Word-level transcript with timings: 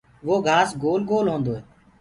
وو 0.25 0.35
گھآس 0.47 0.69
گول 0.81 1.01
گول 1.09 1.25
هوندو 1.31 1.51
هي۔ 1.57 1.61